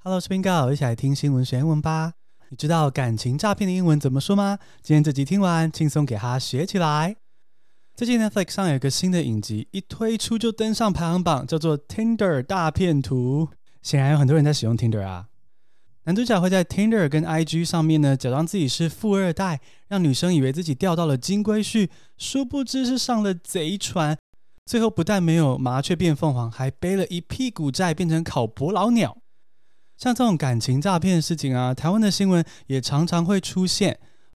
[0.00, 2.12] Hello，我是 Bingo，一起来听新闻学英文吧。
[2.50, 4.56] 你知道感情诈骗的英文怎么说吗？
[4.80, 7.16] 今天这集听完，轻松给它学起来。
[7.96, 13.48] 最近 Netflix 上有个新的影集，一推出就登上排行榜，叫做《Tinder 大骗徒》。
[13.82, 15.26] 显然有很多人在使用 Tinder 啊。
[16.04, 24.16] 男主角会在 Tinder 跟 IG 上面呢，假装自己是富二代，让女生以为自己钓到了金龟婿，殊不知是上了贼船。
[24.64, 29.18] 最后不但没有麻雀变凤凰，还背了一屁股债，变成烤伯老鸟。
[29.98, 33.98] 像这种感情诈骗的事情啊，台湾的新闻也常常会出现。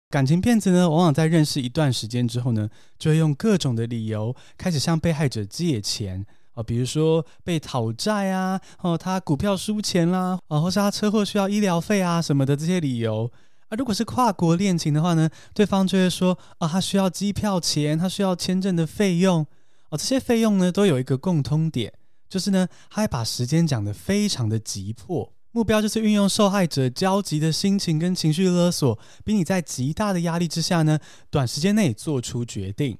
[0.08, 13.28] 感情骗子呢，往往在认识一段时间之后呢，就会用各种的理由开始向被害者借钱啊，比如说被讨债啊，哦，他股票输钱啦，啊，或是他车祸需要医疗费啊什么的这些理由
[13.68, 13.76] 啊。
[13.76, 19.44] 如果是跨国恋情的话呢，对方就会说啊，他需要机票钱，他需要签证的费用
[19.90, 21.92] 哦，这些费用呢都有一个共通点，
[22.28, 25.32] 就是呢，他还把时间讲得非常的急迫。
[25.58, 32.96] 目标就是运用受害者焦急的心情跟情绪勒索，逼你在极大的压力之下呢，短时间内做出决定。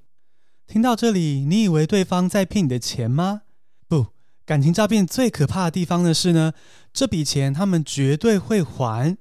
[0.66, 3.42] 听到这里，你以为对方在骗你的钱吗？
[3.86, 4.06] 不，
[4.44, 6.52] 感情诈骗最可怕的地方的是呢，
[6.92, 9.16] 这笔钱他们绝对会还，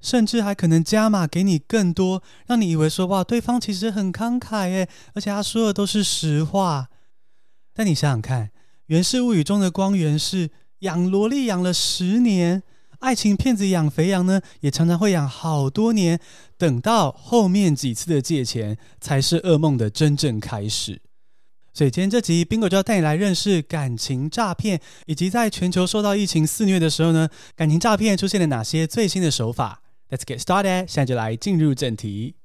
[0.00, 6.88] 甚至还可能加码给你更多，让你以为说哇，对方其实很慷慨诶，而且他说的都是实话。
[7.74, 8.46] 但你想想看，
[8.86, 10.48] 《源氏物语》中的光源氏。
[10.82, 12.62] 养萝莉养了十年，
[12.98, 16.18] 爱情骗子养肥羊呢，也常常会养好多年，
[16.56, 21.00] 等到后面几次的借钱，才是噩梦的真正开始。
[21.72, 29.82] 所以今天这集冰果就要带你来认识感情诈骗，以及在全球受到疫情肆虐的时候呢，感情诈骗出现了哪些最新的手法。
[30.10, 32.37] Let's get started，现在就来进入正题。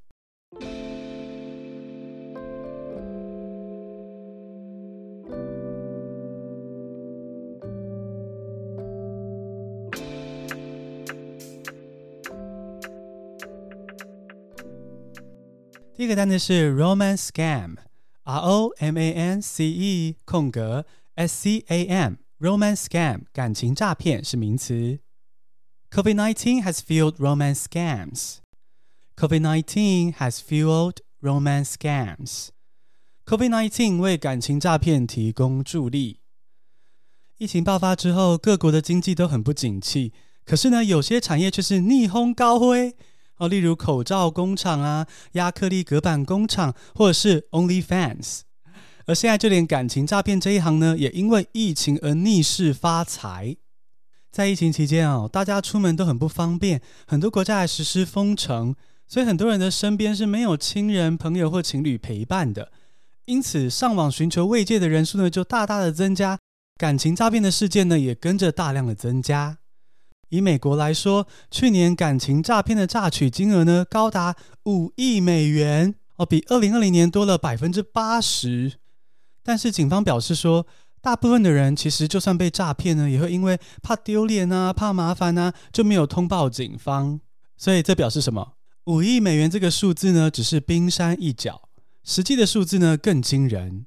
[16.03, 23.21] 第一个单词是 romance scam，R O M A N C E 空格 S C A M，romance scam
[23.31, 24.99] 感情诈骗是名词。
[25.91, 28.39] COVID-19 has fueled romance scams.
[29.15, 32.49] COVID-19 has fueled romance scams.
[33.25, 36.19] COVID-19 为感情诈骗提供助力。
[37.37, 40.11] 疫情爆发之后，各国的经济都很不景气，
[40.43, 42.93] 可是呢，有些产业却是逆风高飞。
[43.37, 48.41] 哦，例如口罩工厂啊、亚克力隔板工厂，或者是 OnlyFans。
[49.05, 53.57] 而现在就连感情诈骗这一行呢，也因为疫情而逆势发财。
[54.31, 58.75] 在疫情期间啊，大家出门都很不方便，很多国家还实施封城，
[59.07, 62.71] 所以很多人的身边是没有亲人、朋友或情侣陪伴的。
[63.25, 66.39] 因此，上网寻求慰藉的人数呢，就大大的增加，
[66.77, 69.57] 感情诈骗的事件呢，也跟着大量的增加。
[70.33, 74.35] 以美国来说，去年感情诈骗的诈取金额呢，高达
[74.65, 78.79] 五亿美元哦，比二零二零年多了百分之八十。
[79.43, 80.65] 但是警方表示说，
[81.01, 87.21] 大部分的人其实就算被诈骗呢，也会因为怕丢脸啊、怕麻烦啊，就没有通报警方。
[87.55, 88.53] 所以这表示什么？
[88.85, 91.69] 五亿美元这个数字呢，只是冰山一角，
[92.03, 93.85] 实际的数字呢更惊人。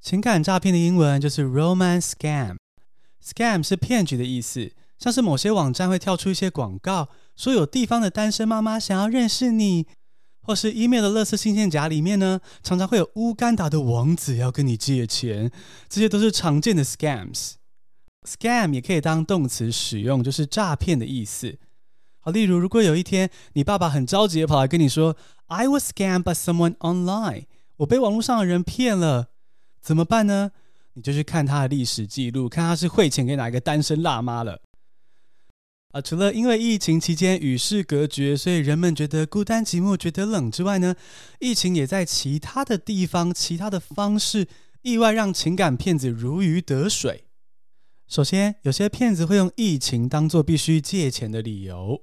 [0.00, 4.72] 情感诈骗的英文就是 romance scam，scam 是骗局的意思。
[5.00, 9.86] 像是某些网站会跳出一些广告，说有地方的单身妈妈想要认识你，
[10.42, 15.50] 或是 email 的垃圾信件夹里面呢，常常会有乌干达的王子要跟你借钱，
[15.88, 17.54] 这些都是常见的 scams。
[18.28, 21.58] scam 也可以当动词使用，就是诈骗的意思。
[22.20, 27.46] 好，例如如果有一天你爸爸很着急的跑来跟你说，I was scammed by someone online，
[27.78, 29.28] 我被网络上的人骗了，
[29.80, 30.50] 怎么办呢？
[30.92, 34.60] 你就去看他的历史记录，看他是汇钱给哪一个单身辣妈了。
[35.92, 40.94] 啊，除了因为疫情期间与世隔绝，所以人们觉得孤单寂寞、觉得冷之外呢，
[41.40, 44.46] 疫情也在其他的地方、其他的方式，
[44.82, 47.24] 意外让情感骗子如鱼得水。
[48.06, 52.00] 首先，有些骗子会用疫情当做必须借钱的理由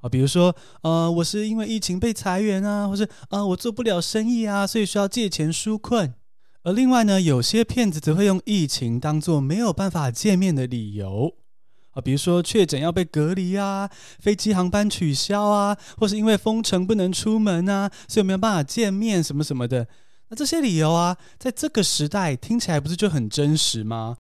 [0.00, 6.14] 啊，比如说，呃，我是因为疫情被裁员啊，或是啊、我做不了生意啊，所以需要借钱纾困。
[6.62, 11.36] 而另外呢，有些骗子则会用疫情当做没有办法见面的理由。
[12.00, 19.86] 比如说确诊要被隔离啊，飞机航班取消啊，或是因为封城不能出门啊，所以没有办法见面什么什么的。
[20.28, 24.16] 那这些理由啊，在这个时代听起来不是就很真实吗？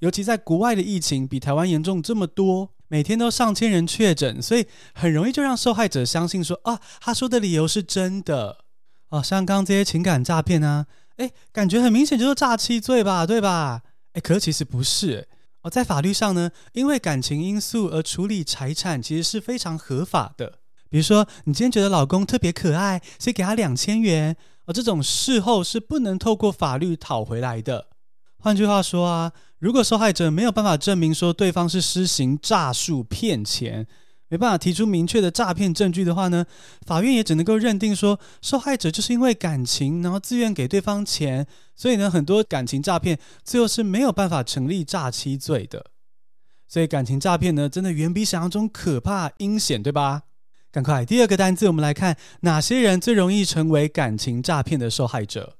[0.00, 8.58] 尤其在国外的疫情比台湾严重这么多，每天都上千人确诊，所以很容易就让受害者相信说啊，他说的理由是真的。
[9.08, 10.84] 哦，像刚刚这些情感诈骗啊，
[11.16, 13.80] 诶，感觉很明显就是诈欺罪吧，对吧？
[14.12, 15.26] 诶，可是其实不是。
[15.66, 20.60] 而，在法律上呢，因为感情因素而处理财产，其实是非常合法的。
[20.88, 24.36] 比如说，你今天觉得老公特别可爱，所以给他两千元，
[24.66, 27.88] 而，这种事后是不能透过法律讨回来的。
[28.38, 33.88] 换句话说啊，如果受害者没有办法证明说对方是施行诈术骗钱，
[34.28, 36.44] 没办法提出明确的诈骗证据的话呢，
[36.86, 45.86] 法院也只能够认定说受害者就是因为感情，然后自愿给对方钱，所以呢，很多感情诈骗最后是没有办法成立诈欺罪的。
[46.66, 50.22] 所以感情诈骗呢，真的远比想象中可怕阴险，对吧？
[50.72, 55.56] 赶快，第二个单字，我们来看哪些人最容易成为感情诈骗的受害者。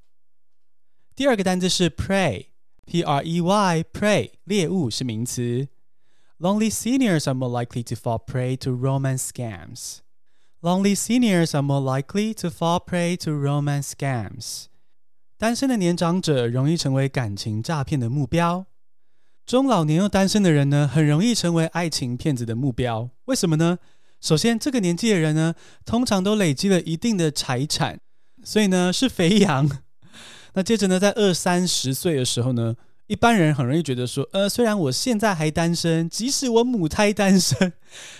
[1.15, 2.47] 第二个单字是 prey。
[2.89, 5.67] P R E Y prey 猎物是名词。
[6.39, 10.01] Lonely seniors are more likely to fall prey to romance scams.
[10.61, 14.65] Lonely seniors are more likely to fall prey to romance scams.
[15.39, 18.67] 单身的年长者容易成为感情诈骗的目标。
[19.47, 23.09] 中老年又单身的人呢，很容易成为爱情骗子的目标。
[23.25, 23.79] 为什么呢？
[24.21, 25.55] 首先，这个年纪的人呢，
[25.85, 27.99] 通常都累积了一定的财产，
[28.43, 29.67] 所以呢是肥羊。
[30.53, 32.75] 那接着呢，在二三十岁的时候呢，
[33.07, 37.73] 一般人很容易觉得说，呃，虽然我现在还单身，即使我母胎单身，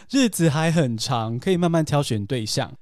[0.10, 2.74] 日子还很长，可以慢慢挑选对象。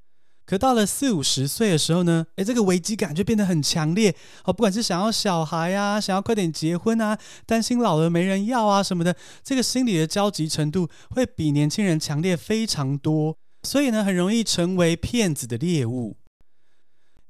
[0.46, 4.16] 可到了四五十岁的时候呢，诶，这个危机感就变得很强烈。
[4.44, 7.18] 哦，不管是想要小孩啊，想要快点结婚啊，
[7.48, 13.36] 担心老了没人要啊什么的，这个心理的焦急程度会比年轻人强烈非常多。
[13.64, 16.18] 所以呢，很容易成为骗子的猎物。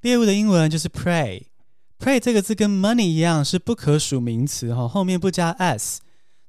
[0.02, 1.44] 猎物的英文就是 prey。
[2.06, 6.02] Pray 这个字跟 money 一样是不可数名词哈，后面不加 s。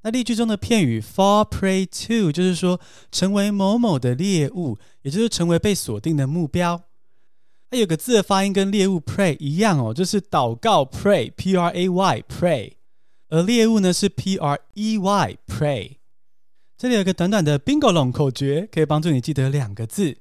[0.02, 2.78] 那例句中的片语 fall prey to 就是说
[3.10, 6.82] 成为某某的猎物，也就是成为被锁定的目标。
[7.70, 12.72] 它有个字的发音跟猎物 prey 一样哦，就是祷告 pray p r a y pray，
[13.30, 15.92] 而猎物呢是 p r e y pray。
[16.76, 20.18] 这里有个短短的 bingo 龙口诀，可以帮助你记得两个字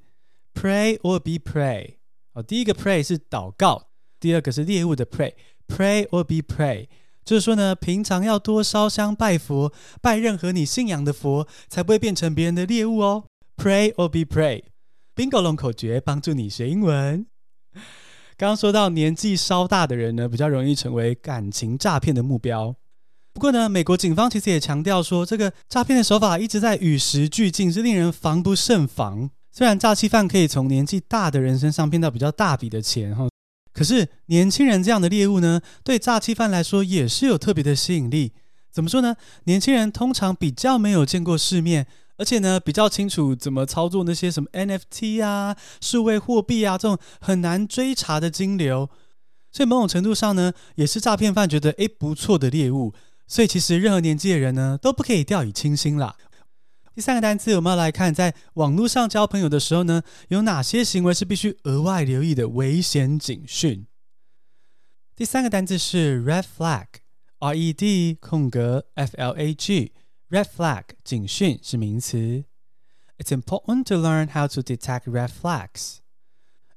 [0.54, 1.96] pray or be pray。
[2.32, 3.88] 哦，第一个 pray 是祷告。
[4.26, 6.88] 第二个是猎物的 prey，pray or be prey，
[7.24, 13.22] 就是说呢，平常要多烧香拜佛，拜任何你信仰的佛，才不会变成别人的猎物哦。
[13.56, 17.24] pray or be prey，bingo 龙口诀帮助你学英文。
[18.36, 22.74] 刚刚说到年纪稍大的人呢，比较容易成为感情诈骗的目标。
[23.32, 29.30] 不过呢，美国警方其实也强调说，这个诈骗的手法一直在与时俱进，是令人防不胜防。
[29.52, 33.28] 虽然诈欺犯可以从年纪大的人身上骗到比较大笔的钱，哈。
[33.76, 38.32] 可是年轻人这样的猎物呢，对诈欺犯来说也是有特别的吸引力。
[38.72, 39.14] 怎么说呢？
[39.44, 41.86] 年轻人通常比较没有见过世面，
[42.16, 48.88] 而且呢比较清楚怎么操作那些什么 NFT 啊、数位货币啊这种很难追查的金流。
[49.52, 52.94] 所以某种程度上呢，也是诈骗犯觉得诶不错的猎物。
[53.26, 56.16] 所以其实任何年纪的人呢都不可以掉以轻心啦。
[56.96, 63.86] 第三个单词，我们要来看，在网络上交朋友的时候呢，有哪些行为是必须额外留意的危险警讯？
[65.14, 72.44] 第三个单词是 red flag，R E D 空格 F L A G，red flag 警讯是名词。
[73.18, 75.98] It's important to learn how to detect red flags.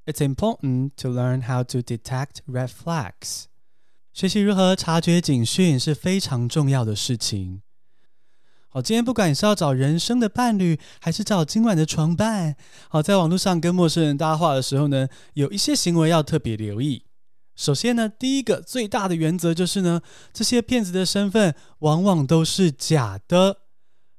[0.04, 3.44] It's important to learn how to detect red flags.
[4.12, 7.62] 学习如何察觉警讯是非常重要的事情。
[8.72, 12.54] 好，今天不管你是要找人生的伴侣，还是找今晚的床伴，
[12.88, 17.02] 好，在网络上跟陌生人搭话的时候呢，有一些行为要特别留意。
[17.56, 20.00] 首先呢，第一个最大的原则就是呢，
[20.32, 23.56] 这些骗子的身份往往都是假的，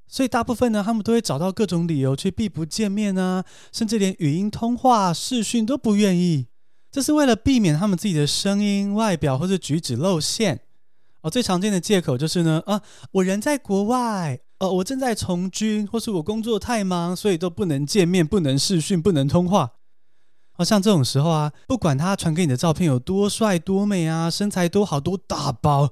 [0.05, 6.47] 所以大部分呢，他们都会找到各种理由去避不见面啊，甚至连语音通话、视讯都不愿意，
[6.91, 10.59] 这是为了避免他们自己的声音、外表或者举止露馅。
[11.21, 19.73] 哦，最常见的借口就是呢，啊，我人在国外，呃、我正在从军，或是我工作太忙，所以都不能见面，不能视讯，不能通话。
[20.53, 25.91] 啊、像这种时候啊，不管他传给你的照片有多帅多美啊，身材多好多大包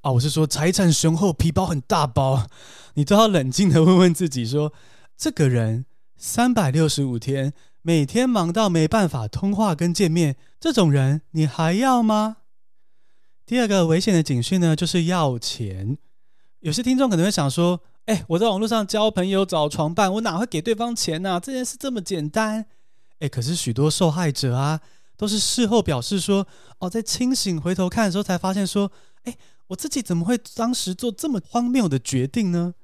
[0.00, 2.46] 啊，我是说财产雄厚，皮包很大包，
[2.94, 4.72] 你都要冷静的问问自己说，
[5.16, 12.38] 这个人三百六十五天每天忙到没办法通话跟见面，这种人你还要吗？
[13.50, 15.98] 第二个危险的警讯呢，就是要钱。
[16.60, 21.40] 有些听众可能会想说：“哎，我在网络上交朋友、找床伴，我哪会给对方钱呢？
[21.42, 22.64] 这件事这么简单。”
[23.18, 24.80] 哎，可是许多受害者啊，
[25.16, 26.46] 都是事后表示说
[26.78, 28.92] ：“哦，在清醒回头看的时候，才发现说，
[29.24, 32.74] 哎，我自己怎么会当时做这么荒谬的决定呢？”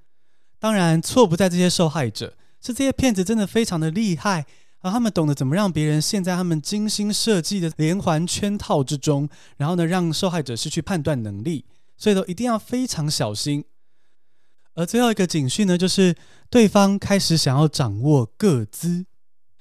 [0.58, 4.44] 当然，错不在这些受害者，是这些骗子真的非常的厉害。
[4.90, 11.64] 他们懂得怎么让别人陷在他们精心设计的连环圈套之中，然后呢，让受害者失去判断能力，
[11.96, 13.64] 所以都一定要非常小心。
[14.74, 16.14] 而最后一个警讯呢，就是
[16.50, 19.06] 对方开始想要掌握个资。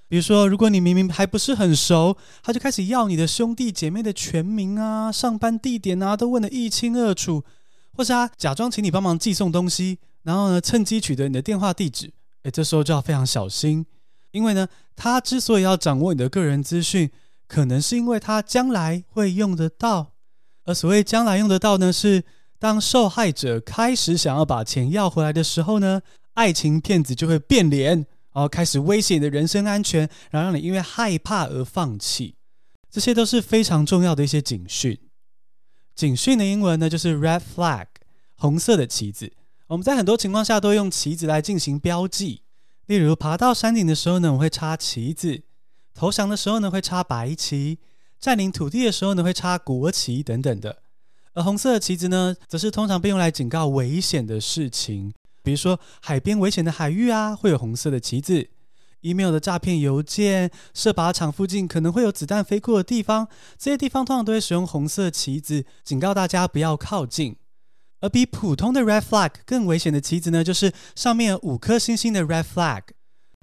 [0.07, 7.43] 比如说，如果你明明还不是很熟，他就开始要你的兄弟姐妹的全名啊、上班地点啊，都问得一清二楚，
[7.93, 12.11] 或是他假装请你帮忙寄送东西，然后呢，趁机取得你的电话地址，
[12.43, 13.85] 诶，这时候就要非常小心，
[14.35, 17.09] 因为呢，他之所以要掌握你的个人资讯，
[17.47, 20.11] 可能是因为他将来会用得到。
[20.65, 22.21] 而所谓将来用得到呢，是
[22.59, 26.01] 当受害者开始想要把钱要回来的时候呢，
[26.33, 27.95] 爱情骗子就会变脸，
[28.33, 32.35] 然后开始威胁你的人身安全，然后让你因为害怕而放弃。
[32.91, 34.99] 这些都是非常重要的一些警讯。
[35.95, 37.85] 警讯的英文呢，就是 red flag，
[38.35, 39.31] 红色的旗子。
[39.67, 42.41] 我们在很多情况下都用旗子来进行标记，
[42.87, 45.41] 例如爬到山顶的时候呢，我会插旗子；
[45.93, 47.79] 投降的时候呢，会插白旗。
[48.19, 50.77] 占领土地的时候呢，会插国旗等等的，
[51.33, 55.13] 而红色的旗子呢，则是通常被用来警告危险的事情，
[55.43, 58.47] 比如说海边危险的海域啊，会有红色的旗子
[59.01, 63.27] ；email 的诈骗邮件、射靶场附近可能会有子弹飞过的地方，
[63.57, 67.35] 这些地方通常都会使用红色旗子，警告大家不要靠近。
[68.01, 72.83] 而比普通的 red flag 更危险的旗子呢，就是上面有五颗星星的 red flag，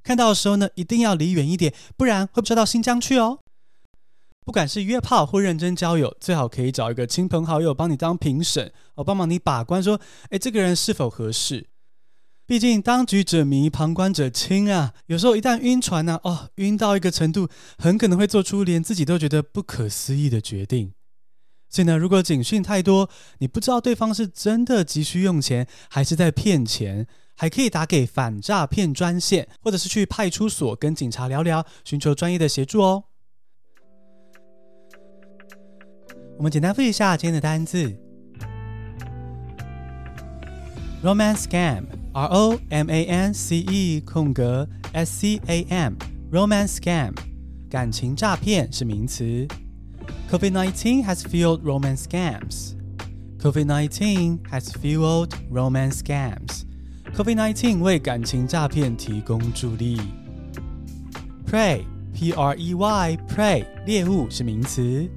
[0.02, 3.40] 看到的时候呢，一定要离远一点，不然会飘到新疆去哦。
[4.44, 11.68] 不管是约炮或认真交友，最好可以找一个亲朋好友帮你当评审，哦，帮忙你把关，说，哎，这个人是否合适？
[12.44, 14.94] 毕竟当局者迷，旁观者清啊。
[15.06, 20.92] 有时候一旦晕船呢，哦，晕到一个程度，很可能会做出连自己都觉得不可思议的决定。
[21.72, 33.04] 所以呢，如果警讯太多，你不知道对方是真的急需用钱，还是在骗钱，还可以打给反诈骗专线，或者是去派出所跟警察聊聊，寻求专业的协助哦。
[36.36, 37.90] 我们简单复习一下今天的单字
[41.02, 47.14] ：romance scam，r o m a n c e 空格 s c a m，romance scam，
[47.70, 49.48] 感情诈骗是名词。
[50.31, 52.75] COVID-19 has fueled romance scams.
[53.37, 56.65] COVID-19 has fueled romance scams.
[57.15, 59.99] COVID-19 为感情诈骗提供助力。
[61.45, 65.09] Prey，p r e y，prey 猎物是名词。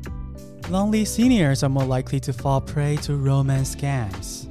[0.70, 4.46] Lonely seniors are more likely to fall prey to romance scams.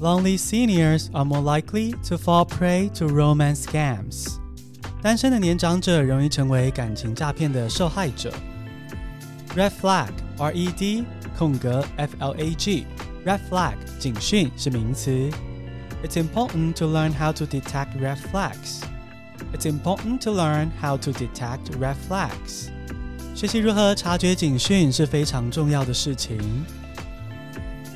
[0.00, 4.38] Lonely seniors are more likely to fall prey to romance scams.
[5.02, 8.32] 单身的年长者容易成为感情诈骗的受害者。
[9.56, 11.04] Red flag, R-E-D
[11.36, 12.86] 空格 F-L-A-G,
[13.24, 15.30] red flag 警讯是名词。
[16.02, 18.82] It's important to learn how to detect red flags.
[19.52, 22.68] It's important to learn how to detect red flags.
[23.34, 26.38] 学习如何察觉警讯是非常重要的事情。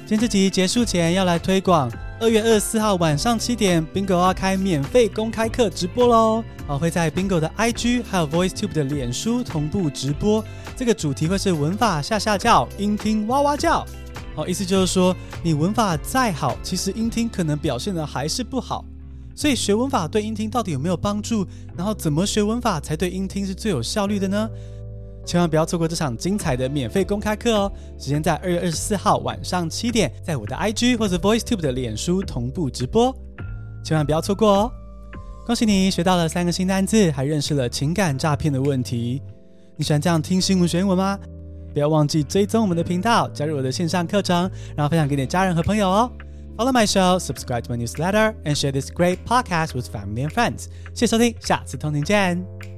[0.06, 6.43] 今天这集结束前要来推广， 二月二十四号晚上七点，Bingo 要开免费公开课直播喽！
[6.67, 10.43] 我，会在 Bingo 的 IG 还有 VoiceTube 的脸书同步直播。
[10.75, 13.85] 这个主题会是文法下下叫，音听哇哇叫。
[14.35, 18.83] 好，意思就是说，你文法再好，其实音听可能表现的还是不好。
[19.35, 21.45] 所以学文法对音听到底有没有帮助？
[21.75, 24.49] 然后怎么学文法才对音听是最有效率的呢？
[25.27, 27.71] 千万不要错过这场精彩的免费公开课哦！
[27.99, 33.13] 时间在二月二十四号晚上七点，在我的 IG 或者 VoiceTube 的脸书同步直播，
[33.83, 34.71] 千万不要错过哦！
[35.45, 39.21] 恭喜你学到了三个新单字，还认识了情感诈骗的问题。
[39.75, 41.19] 你喜欢这样听新闻学英文吗？
[41.73, 46.11] 不要忘记追踪我们的频道，加入我的线上课程，然后分享给你的家人和朋友哦
[46.55, 50.67] ！Follow my show, subscribe to my newsletter, and share this great podcast with family and friends。
[50.93, 52.76] 谢谢收听，下次通勤见。